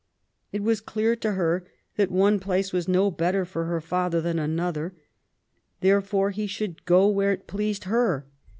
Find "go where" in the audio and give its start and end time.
6.85-7.33